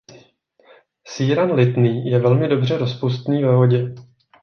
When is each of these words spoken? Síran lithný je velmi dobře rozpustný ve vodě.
Síran 1.07 1.51
lithný 1.55 2.05
je 2.11 2.19
velmi 2.19 2.47
dobře 2.47 2.77
rozpustný 2.77 3.43
ve 3.43 3.55
vodě. 3.55 3.95